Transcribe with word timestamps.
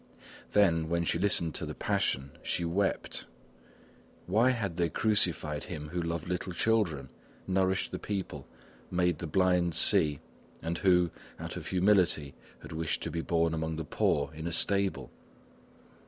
Then, 0.53 0.89
when 0.89 1.03
she 1.03 1.19
listened 1.19 1.53
to 1.53 1.65
the 1.67 1.75
Passion, 1.75 2.31
she 2.41 2.65
wept. 2.65 3.27
Why 4.25 4.49
had 4.49 4.75
they 4.77 4.89
crucified 4.89 5.65
Him 5.65 5.89
who 5.89 6.01
loved 6.01 6.27
little 6.27 6.53
children, 6.53 7.09
nourished 7.45 7.91
the 7.91 7.99
people, 7.99 8.47
made 8.89 9.19
the 9.19 9.27
blind 9.27 9.75
see, 9.75 10.19
and 10.59 10.79
who, 10.79 11.11
out 11.37 11.55
of 11.55 11.67
humility, 11.67 12.33
had 12.63 12.71
wished 12.71 13.03
to 13.03 13.11
be 13.11 13.21
born 13.21 13.53
among 13.53 13.75
the 13.75 13.85
poor, 13.85 14.33
in 14.33 14.47
a 14.47 14.51
stable? 14.51 15.11